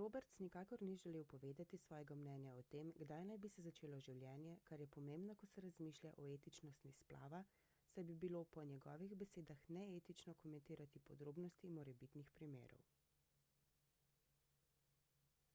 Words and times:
roberts 0.00 0.36
nikakor 0.42 0.78
ni 0.84 0.94
želel 1.00 1.24
povedati 1.32 1.78
svojega 1.86 2.14
mnenja 2.20 2.52
o 2.60 2.62
tem 2.74 2.92
kdaj 3.00 3.26
naj 3.30 3.40
bi 3.42 3.50
se 3.56 3.64
začelo 3.66 3.98
življenje 4.06 4.54
kar 4.70 4.84
je 4.84 4.88
pomembno 4.94 5.36
ko 5.42 5.48
se 5.50 5.62
razmišlja 5.64 6.12
o 6.22 6.28
etičnosti 6.36 6.92
splava 7.00 7.40
saj 7.94 8.06
bi 8.12 8.16
bilo 8.22 8.42
po 8.56 8.64
njegovih 8.70 9.14
besedah 9.24 9.62
neetično 9.78 10.34
komentirati 10.46 11.02
podrobnosti 11.10 11.72
morebitnih 11.80 12.32
primerov 12.40 12.88